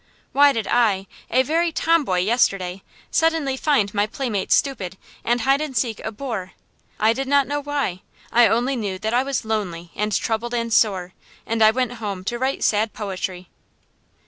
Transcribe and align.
Why 0.31 0.51
did 0.51 0.65
I, 0.67 1.05
a 1.29 1.43
very 1.43 1.71
tomboy 1.71 2.21
yesterday, 2.21 2.81
suddenly 3.11 3.55
find 3.55 3.93
my 3.93 4.07
playmates 4.07 4.55
stupid, 4.55 4.97
and 5.23 5.41
hide 5.41 5.61
and 5.61 5.77
seek 5.77 6.03
a 6.03 6.11
bore? 6.11 6.53
I 6.99 7.13
did 7.13 7.27
not 7.27 7.45
know 7.45 7.59
why. 7.61 8.01
I 8.31 8.47
only 8.47 8.75
knew 8.75 8.97
that 8.97 9.13
I 9.13 9.21
was 9.21 9.45
lonely 9.45 9.91
and 9.95 10.11
troubled 10.11 10.55
and 10.55 10.73
sore; 10.73 11.13
and 11.45 11.61
I 11.63 11.69
went 11.69 11.93
home 12.01 12.23
to 12.23 12.39
write 12.39 12.63
sad 12.63 12.93
poetry. 12.93 13.47